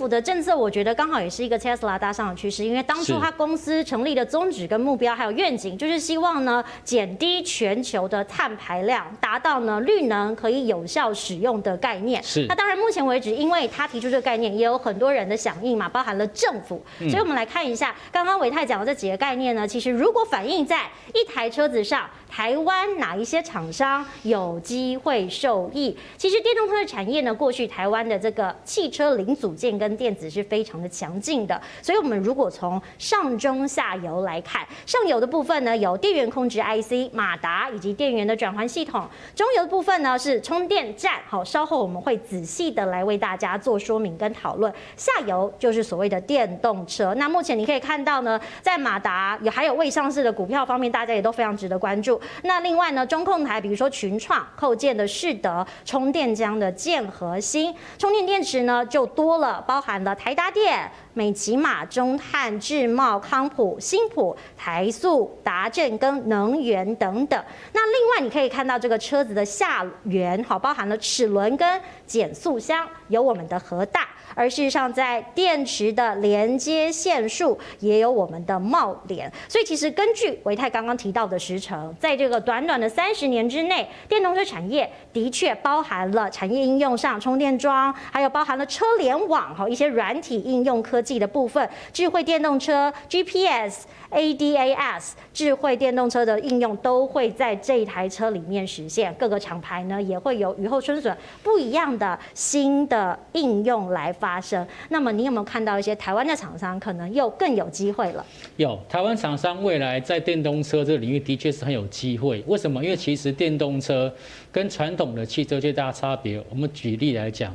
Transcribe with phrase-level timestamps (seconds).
[0.00, 12.22] 府的政策，我觉得刚好也是一个 Tesla 搭上的趋势，因为当初他公司成立的宗旨跟目标还有愿景，就是希望呢减低全球的碳排量，达到呢绿能可以有效使用的概念。
[12.22, 12.46] 是。
[12.48, 16.82] 那当然，目前为止，因为他提出这个概念，也有很多人的响应嘛，包含了政府。
[17.10, 25.94] 所以我们来看一下，刚刚伟泰讲的这几个概念呢，其实如果反映在一台车子上，台湾哪一些厂商有机会受益？
[26.16, 31.60] 其实电动车的产业呢，过去台湾的这个汽车零组件跟电子是非常的强劲的。
[31.82, 39.02] 所以，我们如果从上中下游来看，上游的部分呢，有电源控制 IC、马达以及电源的转换系统；
[39.34, 41.20] 中游的部分呢，是充电站。
[41.28, 44.72] 好，稍后我们会仔细的来为大家做说明跟讨论。
[44.96, 47.14] 下游就是所谓的电动车。
[47.14, 52.20] 那目前你可以看到呢，在马达有还有未上市的股票方面，大家也都非常值得关注。
[52.42, 67.44] 那另外呢，中控台比如说群创、扣件的世德、充电浆的建和兴，充电电池呢就多了，包包含了台达电、美琪玛、中汉、智茂、康普、新普、台塑、达正跟能源等等。
[67.72, 74.06] 那另外你可以看到这个车子的下缘，好，包含了齿轮跟减速箱，有我们的核大。
[74.34, 93.86] 而事实上，在电池的连接线数也有我们的帽点，所以其实根据维泰刚刚提到的时程，在这个短短的三十年之内，电动车产业的确包含了产业应用上充电桩，还有包含了车联网哈一些软体应用科技的部分，智慧电动车 GPS。
[94.10, 104.66] ADAS 智慧电动车的应用都会在这一台车里面实现，各个厂牌呢也会有雨后春笋不一样的新的应用来发生。
[104.88, 108.24] 那么你有没有看到一些台湾的厂商可能又更有机会了？
[108.56, 112.42] 有，台湾厂商未来在电动车这个领域的确是很有机会。
[112.46, 112.82] 为什么？
[112.82, 114.12] 因为其实电动车
[114.50, 117.54] 跟传统的汽车最大差别，我们举例来讲。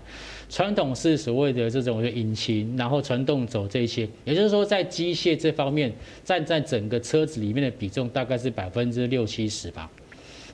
[0.50, 5.92] 传统是所谓的这种引擎，然后传动轴这些，也就是说在机械这方面
[6.24, 9.90] 占在整个车子里面的比重大概是百分之六七十吧，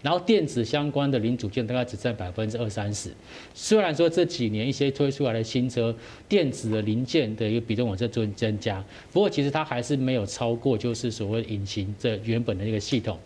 [0.01, 3.11] 然后电子相关的零组件大概只占百分之二三十。
[3.53, 5.93] 虽然说这几年一些推出来的新车
[6.27, 13.19] 电子的零件的一个比重有在做增加，不过其实它还是没有超过就是所谓引擎这原本的一个系统。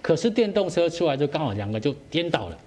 [0.00, 2.58] 可是电动车出来就刚好两个就颠倒了。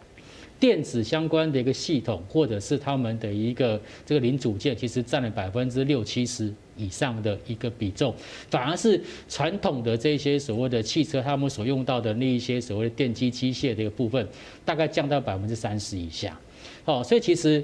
[0.66, 8.12] 电子相关的一个系统，或者是他们的一个这个零组件，其实占了百分之六七十以上的一个比重，
[8.50, 9.00] 反而是
[9.30, 14.28] 传统的这些所谓的汽车，他们所用到的那一些所谓的电机机械的一个部分，
[14.66, 16.36] 大概降到百分之三十以下。
[16.86, 17.64] 哦，所以其实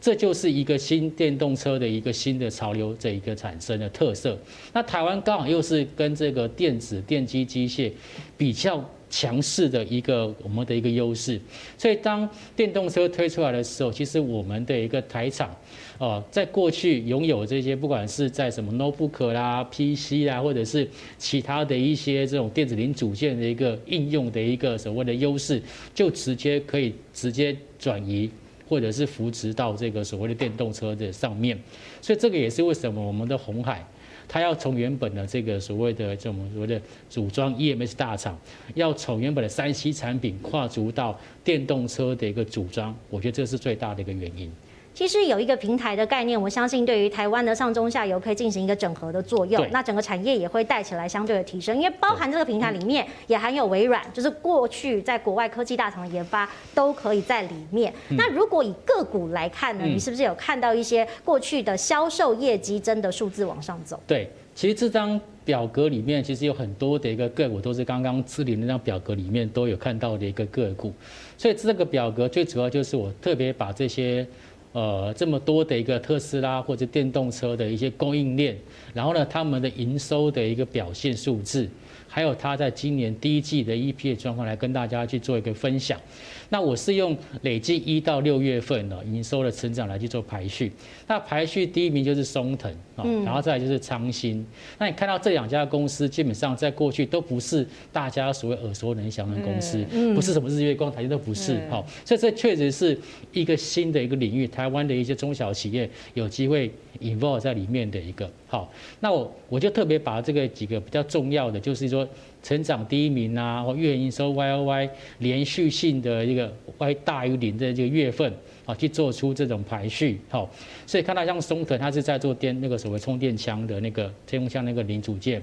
[0.00, 4.38] 这就是一个新电动车的一个新的潮流，这一个产生的特色。
[4.72, 7.90] 那台湾刚好又是跟这个电子电机机械
[8.36, 8.88] 比较。
[9.08, 11.40] 强势的一个我们的一个优势，
[11.78, 15.54] 所以当电动车推出来的时候，其实我们的一个台厂，
[15.98, 25.62] 哦，在过去拥有这些，不管是在什么 notebook 啦、PC 啦，或者是其他的一些这种电子零组件的一个应用的一个所谓的优势，
[25.94, 28.28] 就直接可以直接转移，
[28.68, 31.56] 或者是扶持到这个所谓的电动车的上面，
[32.02, 33.86] 所以这个也是为什么我们的红海。
[34.28, 38.38] 他要从原本的这个所谓的这种所谓的组装 EMS 大厂，
[38.74, 44.50] 要从原本的三 C 产品跨足到电动车的一个组装，我觉得这是最大的一个原因。
[44.96, 57.92] 其实有一个平台的概念，我相信对于台湾的上中下游可以进行一个整合的作用，那整个产业也会带起来相对的提升，因为包含这个平台里面也含有微软，就是过去在国外科技大厂的研发都可以在里面。
[58.16, 64.00] 那如果以个股来看呢，你是不是有看到一些过去的销售业绩真的数字往上走？
[64.06, 70.90] 对，其实这张表格里面其实有很多的一个个股都是刚刚支领那张表格里面都有看到的一个个股，
[71.36, 74.26] 所以这个表格最主要就是我特别把这些。
[74.76, 78.54] 呃，这么多的一个特斯拉或者电动车的一些供应链，
[78.92, 81.66] 然后呢，他们的营收的一个表现数字，
[82.08, 86.00] 还有他在今年第一季的 EP 的状况来跟大家去做一个分享。
[86.48, 90.70] 那我是用累计一到六月份的营收的成长来去做排序。
[91.08, 94.46] 那排序第一名就是松藤啊，然后再来就是昌兴。
[94.78, 101.60] 那你看到这两家公司，基本上在过去都不是大家所谓耳熟能详的公司，不是什么日月光、台积都不是。
[101.68, 102.96] 好，所以这确实是
[103.32, 106.70] 一个新的一个领域，台湾的一些中小企业有机会
[107.00, 108.30] involve 在里面的一个。
[108.46, 111.95] 好，那我我就特别把这个几个比较重要的，就是说。
[111.96, 112.08] 说
[112.42, 118.32] 成长第一名啊，或月营收 Y O Y 连续性的一个 Y 大于零的这个月份
[118.64, 120.48] 啊，去做出这种排序，好，
[120.86, 125.42] 所以看到像松腾，它是在做电那个所谓充电枪的那个电风枪那个零组件，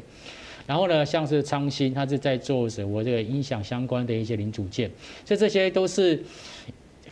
[0.67, 4.89] 然后呢，像是昌兴，它是在做什么这个音响相关的一些零组件，
[5.25, 6.21] 所以这些都是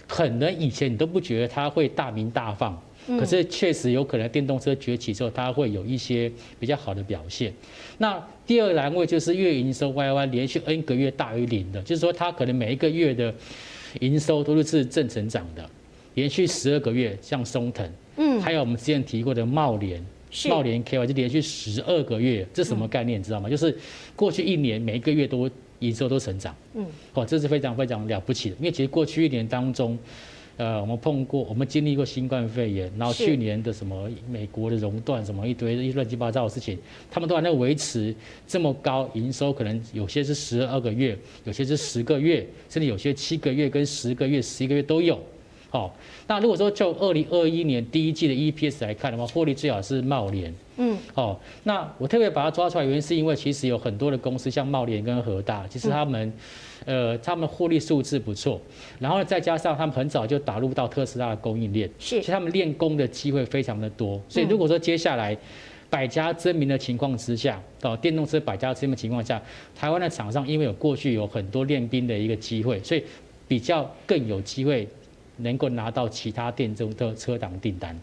[0.08, 7.52] 可能以前你都不觉得它会大鸣大放，可是确实有可能电动车崛起之后，它会有一些比较好的表现。
[7.98, 13.34] 那第二栏位就是月营收 YY 连续 N 个月大于零的，就是说它可能每一个月的
[14.00, 15.68] 营收都是正成长的，
[16.14, 20.04] 连续十二个月，像松藤，嗯，还有我们之前提过的茂联，
[20.48, 23.20] 茂联 KY 就连续十二个月，这是什么概念？
[23.20, 23.50] 你知道吗？
[23.50, 23.76] 就是
[24.16, 25.50] 过去一年每一个月都
[25.80, 29.98] 营收都成长，嗯，哦，这是非常非常了不起的，因为其实过去一年当中。
[30.62, 36.78] 呃，我们碰过，我们经历过新冠肺炎，然后去年的什么美国的熔断，什么一堆一乱七八糟的事情，
[37.10, 38.14] 他们都还在维持
[38.46, 45.20] 这么高营收，可能有些是十二个月，有些是十个月，甚至有些七个月跟十个月、十一个月都有。
[45.72, 45.96] 好，
[46.28, 50.54] 那如果说就二零二一年第一季的 EPS 来看的话，获利最好是茂联。
[50.76, 56.34] 嗯，好，那我特别把它抓出来，原因是因为其实有很多的公司，像茂联跟和大，其实他们，
[56.84, 58.60] 呃，他们获利数字不错，
[59.00, 64.22] 然后再加上他们很早就打入到特斯拉的供应链，是，其实他们练功的机会非常的多。
[64.28, 65.38] 所以如果说接下来
[65.90, 69.42] 百家争鸣的情况之下，到电动车百家争鸣的情况下，
[69.74, 73.02] 台湾的厂商因为有过去有很多练兵的一个机会，所以
[73.48, 74.86] 比较更有机会。
[75.42, 78.00] 能够拿到其他电动的车档订单。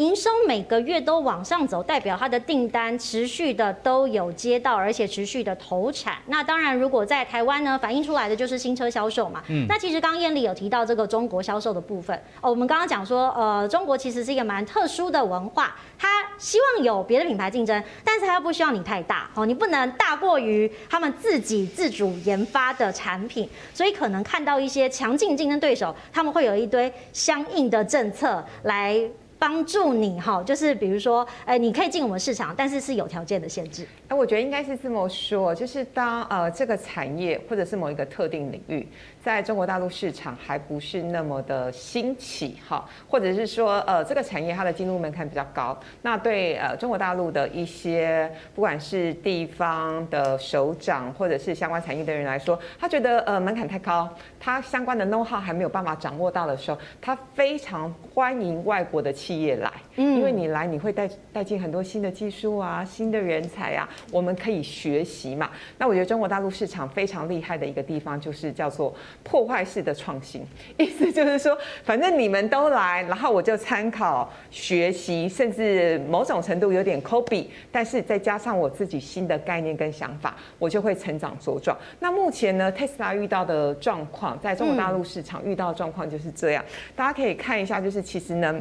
[0.00, 6.16] 营收每个月都往上走，代表它的订单持续的都有接到，而且持续的投产。
[6.28, 9.42] 那当然，如果在台湾呢，反映出来的就是新车销售嘛。
[9.48, 9.66] 嗯。
[9.68, 12.48] 那其实刚刚燕丽有提到这个中国销售的部分哦。
[12.48, 16.08] 我们刚刚讲说，呃，中国其实是一个蛮特殊的文化，它
[16.38, 28.98] 希望有别的品牌竞争，但是它又不希望你太大哦，你不能大过于他们自己自主研发的产品，所以可能看到一些强劲竞争对手，他们会有一堆相应的政策来。
[29.40, 33.86] 帮助你哈，就是比如说，哎，你可以进我们市场，但是是有条件的限制。
[34.06, 38.86] 哎，我觉得应该是这么说，就是当呃这个产业或者是某一个特定领域。
[39.22, 54.08] 在中国大陆市场还不是那么的兴起哈，或者是说呃这个产业它的进入门槛比较高，那对呃中国大陆的一些不管是地方的首长或者是相关产业的人来说，他觉得呃门槛太高，
[54.40, 65.50] 他相关的 know how 还没有办法掌握到的时候，他非常欢迎外国的企业来，嗯，因为你来你会带带进很多新的技术啊，新的人才啊，我们可以学习嘛。
[65.76, 68.94] 那我觉得中国大陆市场非常厉害的一个地方就是叫做。
[69.22, 70.46] 破坏式的创新，
[70.78, 81.76] 意思就是说，反正你们都来，然后我就参考学习，甚至某种程度有点 copy，但是再加上我自己新的概念跟想法，我就会成长茁壮。
[81.98, 86.64] 那目前呢，Tesla 遇到的状况，在中国大陆市场遇到的状况就是这样，
[86.96, 88.60] 大家可以看一下，就是其实呢。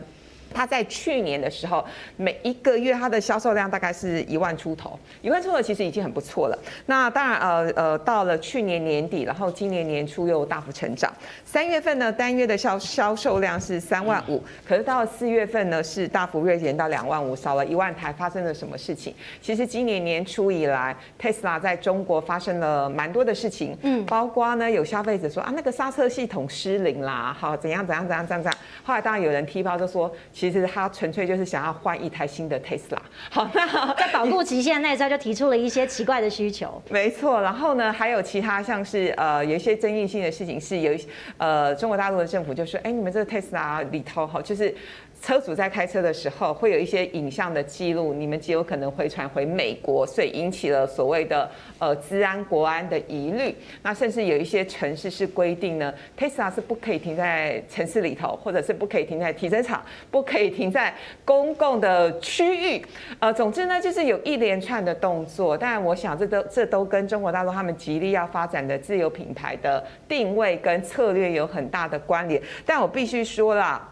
[0.53, 1.83] 它在去年的时候，
[2.17, 6.59] 每一个月它的销售量大概是一万出头，一万出头其实已经很不错了。
[6.85, 11.11] 那当然，呃呃，到了去年年底，然后今年年初又大幅成长。
[11.45, 18.13] 三月份呢，单月的销销售量是三万五，可是到了四月份呢，是大幅锐减到两万五，少了一万台。
[18.19, 19.13] 发生了什么事情？
[19.41, 28.59] 其实今年年初以来，Tesla 在中国发生了蛮多的事情，嗯，包括呢有消费者说啊，那个刹车系统失灵啦，好怎样怎样怎样怎样怎样。
[28.83, 30.11] 后来当然有人踢包就说。
[30.39, 32.97] 其实他纯粹就是想要换一台新的 Tesla。
[33.29, 36.81] 好，那 在保护期限那时候就提出了一些奇怪的需求。
[36.89, 40.97] 没错，然后呢，还有其他像是呃有一些争议性的事情，是有
[41.35, 44.73] 呃中国大陆的政府就说，哎，你们这个 Tesla 里头哈，就是。
[45.21, 53.53] 车主在开车的时候会有一些影像的记录，你们极有可能回传回美国，所以引起了所谓的呃治安国安的疑虑。
[53.83, 60.93] 那甚至有一些城市是规定呢，Tesla 是不可以停在城市里头，或者是不可以停在停车场，不可以停在
[61.25, 62.85] 公共的区域。
[63.19, 65.57] 呃，总之呢，就是有一连串的动作。
[65.57, 72.41] 当然，我想这都这都跟中国大陆他们极力要发展的自由品牌的定位跟策略有很大的关联。
[72.65, 73.87] 但我必须说啦。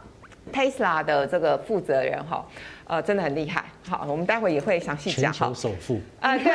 [0.54, 2.46] Tesla 的这个负责人哈，
[2.86, 3.66] 呃，真的很厉害。
[3.90, 5.32] 好，我们待会也会详细讲。
[5.32, 6.02] 全球首富。
[6.20, 6.52] 啊，对，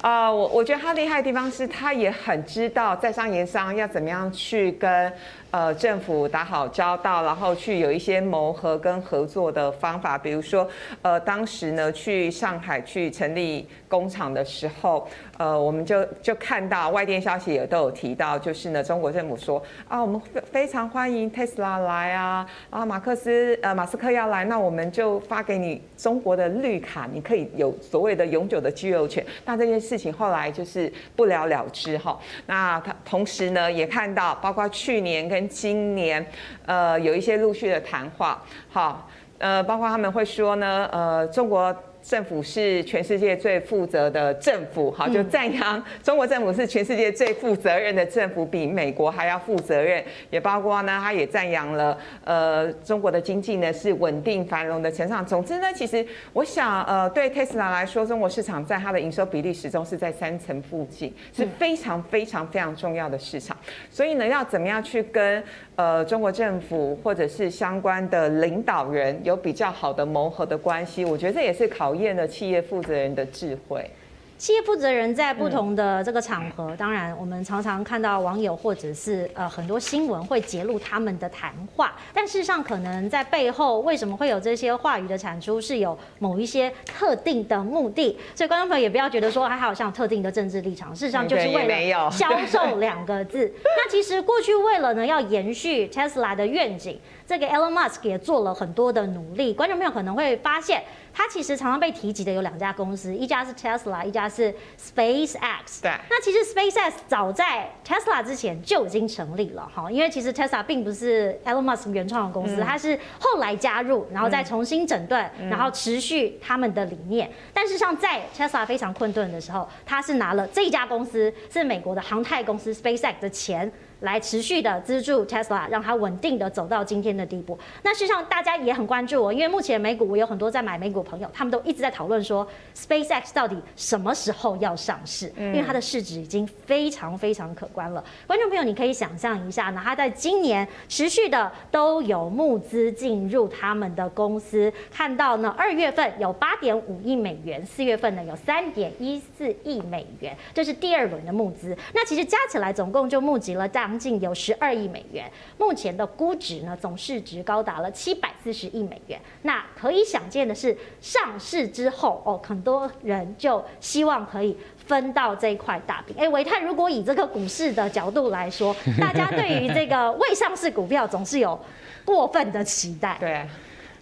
[0.00, 5.12] 啊，我我觉得他厉害的地方是他也很知道在商言商要怎么样去跟
[5.52, 10.18] 呃政府打好交道，然后去有一些谋合跟合作的方法。
[10.18, 10.68] 比如说，
[11.02, 15.06] 呃，当时呢去上海去成立工厂的时候，
[15.38, 26.55] 呃，我们就就看到外电消息也都有提到，就是呢中国政府说啊，我们非非常欢迎 Tesla 来啊，啊，马克思呃马斯克要来，那我们就发给你中国的。
[26.62, 32.18] 绿卡，你可以有所谓的永久的居留权，那这件事情后来就是不了了之哈。
[32.46, 36.24] 那他同时呢，也看到包括去年跟今年，
[36.64, 39.08] 呃，有一些陆续的谈话，好，
[39.38, 41.74] 呃，包括他们会说呢，呃，中国。
[42.06, 50.02] 政府是全世界最负责的政府，好，就赞扬中国政府是全世界最负责任的政府，比美国还要负责任。
[50.30, 55.26] 也包括呢，他也赞扬了呃中国的经济呢是稳定繁荣的成长。
[55.26, 63.56] 总之呢，其实我想呃对 Tesla 来说，中国市场在它的营收比例始终是在三成附近，是非常非常非常重要的市场。
[63.90, 65.42] 所以呢，要怎么样去跟
[65.76, 73.88] 呃中国政府或者是相关的领导人有比较好的谋合的关系，我觉得这也是考验了企业负责人的智慧。
[74.38, 88.18] 企业负责人在不同的这个场合，嗯、当然我们常常看到网友或者是呃很多新闻会揭露他们的谈话，但事实上可能在背后为什么会有这些话语的产出，是有某一些特定的目的。
[88.34, 93.50] 所以观众朋友也不要觉得说还好像特定的政治立场，事实上就是为了销售两个字。
[93.64, 99.52] 那其实过去为了呢要延续 Tesla 的愿景，这个 Elon Musk 也做了很多的努力。
[99.52, 100.82] 观众朋友可能会发现。
[101.18, 105.80] 他其实常常被提及的有两家公司，一家是 Tesla，一家是 SpaceX。
[105.80, 105.90] 对。
[106.10, 117.30] 那其实 SpaceX 早在 Tesla 之前就已经成立了哈，因为其实 Tesla 并不是 Elon Musk 原创的公司，它是后来加入，然后再重新整顿，然后持续他们的理念。
[117.54, 123.72] 但是像在 Tesla 非常困顿的时候，他是拿了这一家公司是美国的航太公司 SpaceX 的钱。
[124.00, 127.58] 来持续的资助 Tesla，让它稳定的走到今天的地步。
[127.82, 135.32] 那事实上，大家也很关注我，因为目前美股我有很多在买美股朋友，他们都一直在讨论说，SpaceX 到底什么时候要上市？
[135.38, 138.04] 因为它的市值已经非常非常可观了。
[138.26, 151.74] 观众朋友，你可以想象一下呢，它在今年持续的都有募资进入他们的公司，看到呢，二月份有八点五亿美元，四月份呢有三点一四亿美元，这是第二轮的募资。
[151.94, 153.85] 那其实加起来总共就募集了大。
[153.86, 159.16] 将近有十二亿美元，目前的估值呢，总市值高达了七百四十亿美元。
[159.42, 166.16] 那可以想见的是，上市之后哦，很多人就希望可以分到这一块大饼。
[166.18, 171.56] 哎，维泰，如果以这个股市的角度来说，大家对于这个未上市股票总是有
[172.04, 173.16] 过分的期待。
[173.20, 173.46] 对，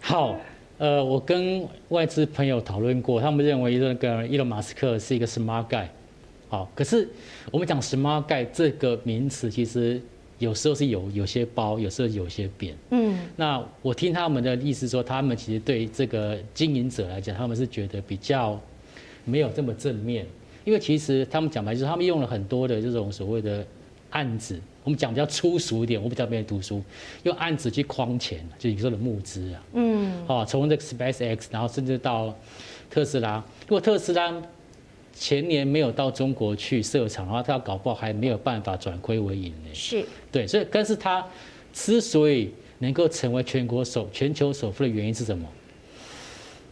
[0.01, 0.35] 好，
[0.79, 5.85] 呃，我跟外资朋友讨论过，他们认为这个伊隆马斯克是一个 smart guy。
[6.55, 7.09] 好，可是
[7.51, 10.01] 我们讲 “smart guy” 这个名词，其实
[10.39, 12.77] 有时候是有有些包，有时候有些扁。
[12.91, 18.61] 嗯，那我听他们的意思说，他们其实对这个经营者来讲，他们是觉得比较
[19.25, 20.25] 没有这么正面，
[20.65, 23.67] 因为其实他们讲白就是他们用了很多的这种所谓的
[24.11, 26.81] 案子，我们讲比较粗俗一点，我比较没有读书，
[27.25, 29.63] 用案子去框钱，就你说的募资啊。
[29.73, 32.33] 嗯，哦，从这个 SpaceX，然后甚至到
[32.89, 34.41] 特斯拉，如果特斯拉。
[35.15, 39.71] 前年没有到中国去设厂，然后他搞不好还没有办法转亏为盈呢。
[39.73, 41.25] 是，对，所以但是他
[41.73, 45.47] 之所以能够成为全国首全球首富的原因是什么？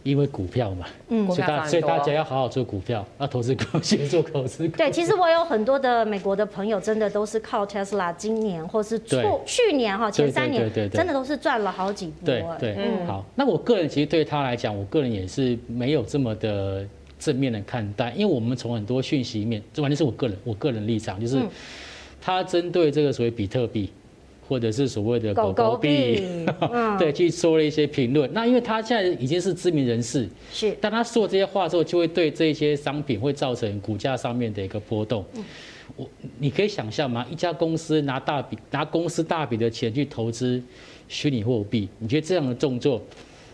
[0.02, 4.76] 因为股票嘛，嗯，所以大所以大家要好好做股票，要投资股，先做投资股。
[4.76, 12.26] 对，其实我有很多的美国的朋友，真的都是靠 Tesla，今年或是去去年哈前三年，真的都是赚了好几波。
[12.26, 16.84] 对对，嗯，好，那我个人其实对他来讲，我个人也是没有这么的。
[17.22, 21.40] 正面的看待，因为我们从很多讯息面，这完全是我个人我个人立场，就是
[22.20, 23.88] 他针对这个所谓比特币，
[24.48, 26.20] 或者是所谓的狗狗币，
[26.98, 28.28] 对，去说了一些评论。
[28.32, 35.24] 那因为他现在已经是知名人士，是，但他说这些话之后，就会对这些商品会造成股价上面的一个波动。
[35.94, 37.24] 我你可以想象吗？
[37.30, 40.60] 一家公司拿大笔拿公司大笔的钱去投资
[41.06, 43.00] 虚拟货币，你觉得这样的动作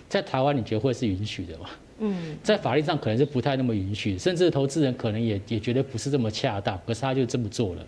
[0.08, 1.68] 在台湾你觉得会是允许的吗？
[1.99, 7.85] 嗯，在法律上可能是不太那么允许，甚至投资人可能也也觉得不是这么恰当，可是他就这么做了，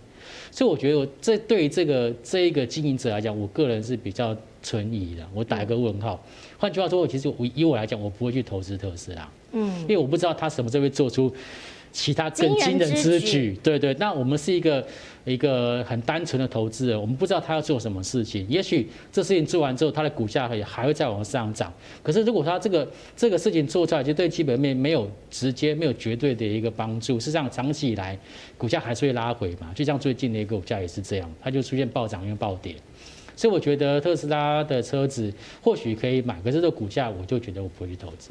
[0.50, 6.22] 所以我觉得这对于这个这一个经营者来讲，我个人是比较存疑的，我打一个问号。
[6.58, 11.32] 换句话说，我其实我以我来讲，我不会去投资特斯拉，嗯，因为我不知道他什么时候会做出。
[11.92, 14.86] 其他更惊人之举，对对，那我们是一个
[15.24, 18.46] 一个很单纯的投资人，我们不知道他要做什么事情。
[18.48, 21.72] 也许这事情做完之后，他的股价也还会再往上涨。
[22.02, 27.18] 可是如果他这个这个事情做出来，就对基本面没有直接、没有绝对的一个帮助。
[27.18, 28.18] 事实上，长期以来
[28.56, 29.72] 股价还是会拉回嘛。
[29.74, 32.74] 就像最近的一个股价也是这样，它就出现暴涨又暴跌。
[33.34, 35.32] 所以我觉得特斯拉的车子
[35.62, 38.30] 或许可以买，可是这个股价我就觉得我不会去投资。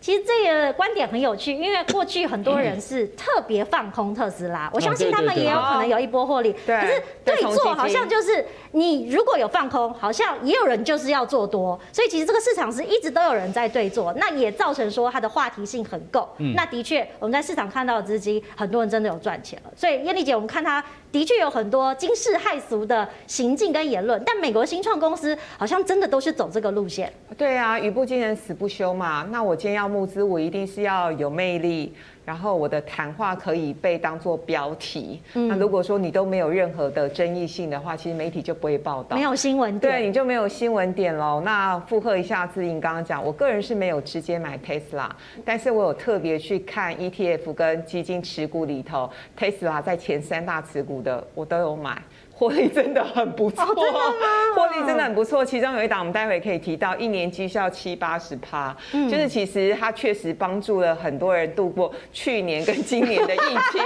[0.00, 6.52] 其实这个观点很有趣，因为过去很多人是特别放空特斯拉，我相信他们也有可能有一波获利。
[6.66, 16.28] 可是对做好像就是你如果有放空，好像也有人就是要做多，所以其实这个市场是一直都有人在对做，那也造成说它的话题性很够。
[16.54, 19.70] 那的确我们在市场看到的资金，很多人真的有赚钱了。
[19.76, 27.12] 所以燕丽姐，我们看它的确有很多惊世骇俗的行径跟言论，但美国新创公司好像真的都是走这个路线。
[27.36, 29.28] 对啊，语不惊人死不休嘛。
[29.30, 29.90] 那我今天要。
[29.90, 31.92] 募资，我一定是要有魅力。
[32.24, 35.20] 然后我的谈话可以被当做标题。
[35.34, 41.40] 嗯、那如果说你都没有任何的争议性的话，其实媒体就不会报道，没有新闻点，对，你就没有新闻点喽。
[41.44, 45.08] 那附和一下姿莹刚刚讲，我个人是没有直接买 Tesla，
[45.44, 52.00] 但是我有特别去看 ETF 跟基金持股里头，Tesla 在前三大持股的我都有买。
[52.40, 55.44] 获利真的很不错，获、哦、 利真的很不错。
[55.44, 63.38] 其中有一档，我们待会可以提到，一年绩效七八十趴，嗯、就是其实它确实帮助了很多人度过去年跟今年的疫
[63.70, 63.82] 情。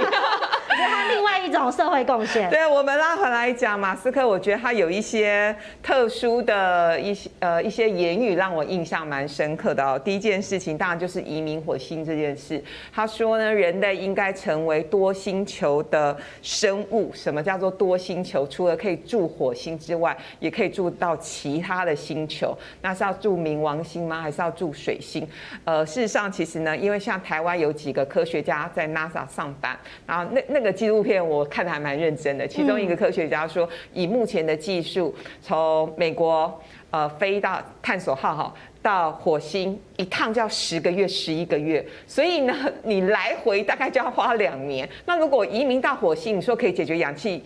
[0.77, 2.49] 他另外一种社会贡献。
[2.49, 9.97] 对，我们拉回来讲，马斯克，我觉得他有一些特殊的一些呃一些言语让我印象蛮深刻的哦。
[9.97, 12.63] 第一件事情当然就是移民火星这件事。
[12.93, 17.11] 他说呢，人类应该成为多星球的生物。
[17.13, 18.45] 什么叫做多星球？
[18.47, 22.57] 除了可以住火星之外，也可以住到其他的星球。
[22.81, 24.21] 那是要住冥王星吗？
[24.21, 25.27] 还是要住水星？
[25.63, 32.47] 呃，事实上，其实呢，因为像台湾有几个科学家在 NASA 上班，然后那那纪录片我看的还蛮认真的。
[32.47, 42.53] 其中一个科学家说，以目前的技术，从美国呃飞到探索号哈到火星一趟就要十个月、十一个月，所以呢，
[42.83, 44.87] 你来回大概就要花两年。
[45.05, 47.43] 那如果移民到火星，你说可以解决氧气？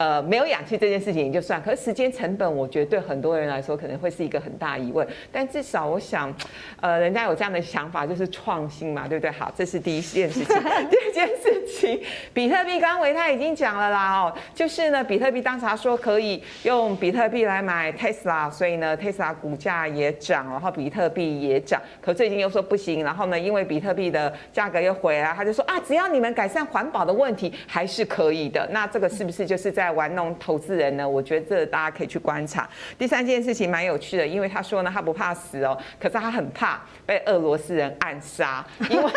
[0.00, 5.06] 呃，没有氧气这件事情也就算，可是时间成本，我觉得对很多人来说可能会是一个很大疑问。
[5.30, 6.34] 但至少我想，
[6.80, 9.30] 呃，人家有这样的想法，就是创新嘛，对不对？
[9.30, 10.46] 好，这是第一件事情。
[10.88, 12.00] 第二件事情，
[12.32, 21.78] 比特币，刚刚唯泰已经讲了啦，哦，就是呢，比特币当时他说可以用比特币来买 Tesla，所以呢，Tesla 股价也涨，然后比特币也涨。
[22.00, 28.66] 可最近又说不行，然后呢，因为比特币的价格又回来，他就说啊，只要你们改善环保的问题，还是可以的。
[28.72, 29.89] 那这个是不是就是在？
[29.90, 31.08] 玩弄投资人呢？
[31.08, 32.68] 我觉得这大家可以去观察。
[32.98, 39.12] 第三件事情蛮有趣的，因为他说呢，他不怕死哦，可是他很怕被俄罗斯人暗杀， 因为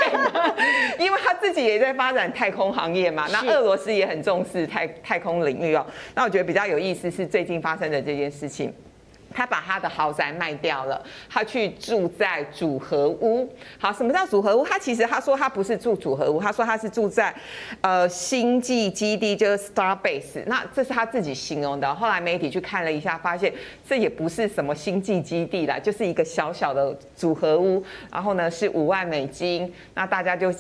[1.00, 3.28] 因为他自己也在发展太空行业嘛。
[3.32, 5.86] 那俄罗斯也很重视太太空领域哦。
[6.16, 8.74] 那我觉得比较有意思是最近发生的这件事情。
[9.34, 13.50] 他把他的豪宅卖掉了，他去住在组合屋。
[13.80, 14.64] 好，什么叫组合屋？
[14.66, 17.34] 他其实他说他不是住组合屋，他说他是住在
[17.82, 20.44] 呃星际基地，就是 Starbase。
[20.46, 21.94] 那这是他自己形容的。
[21.96, 23.54] 后来媒体去看了一下，发现
[23.88, 27.84] 这也不是什么星际基地啦，就是一个小小的组合屋。
[28.12, 29.74] 然后呢是五万美金。
[29.94, 30.54] 那大家就。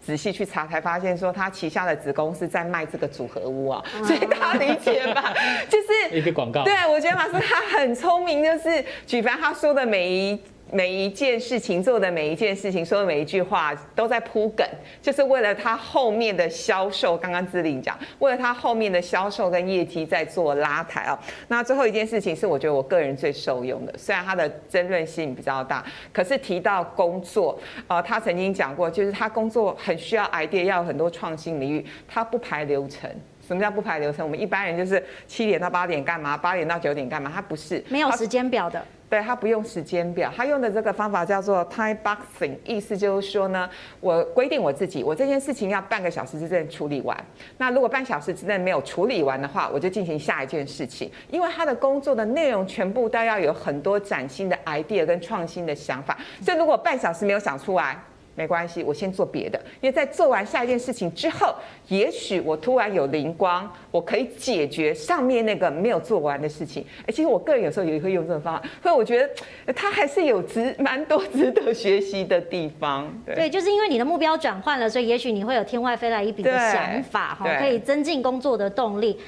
[0.00, 5.34] 仔细去查才发现，说他旗下的子公司在卖这个组合屋啊，所以大家理解吧？
[5.68, 6.64] 就是一个广告。
[6.64, 10.40] 对，我觉得马斯克他很聪明，就是举凡他说的每一。
[10.72, 14.66] 每一件事情做的每一件事情说的每一句话都在铺梗，
[15.02, 17.16] 就是为了他后面的销售。
[17.16, 21.18] 刚刚姿莹讲，为了他后面的销售跟业绩在做拉抬啊。
[21.48, 33.10] 那最后一件事情是我觉得我个人最受用的，虽然他的争论性比较大，可是提到工作，呃，他曾经讲过，就是他工作很需要 idea，要有很多创新领域，他不排流程。
[33.50, 34.24] 什么叫不排流程？
[34.24, 37.28] 我们一般人就是七点到八点干嘛，八点到九点干嘛？
[37.34, 38.80] 他不是没有时间表的。
[39.08, 47.16] 对，他不用时间表，他用的这个方法叫做 time boxing，意思就是说呢，我规定我自己，我这件事情要半个小时之内处理完。
[47.58, 51.10] 那如果半小时之内没有处理完的话，我就进行下一件事情。
[51.28, 58.00] 因为他的工作的内容全部都要有很多崭新的 idea 跟创新的想法，所以如果半小时没有想出来。
[58.34, 61.54] 没关系，我先做别的，因为在做完下一件事情之后，
[61.88, 66.84] 也许我突然有灵光，我可以解决上面那个没有做完的事情。
[67.02, 73.12] 哎，其实我个人有时候也会用这种方法，所以我觉得他还是有值蛮多值得学习的地方。
[73.26, 79.18] 对，对，就是因为你的目标转换了，所以也许你会有天外飞来一笔的想法哈，可以增进工作的动力。